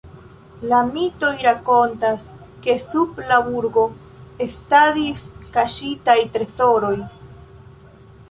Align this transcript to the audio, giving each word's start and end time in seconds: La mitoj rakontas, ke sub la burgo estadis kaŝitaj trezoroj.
La 0.69 0.77
mitoj 0.93 1.29
rakontas, 1.47 2.23
ke 2.67 2.73
sub 2.85 3.19
la 3.31 3.37
burgo 3.49 3.83
estadis 4.45 5.21
kaŝitaj 5.59 6.17
trezoroj. 6.39 6.95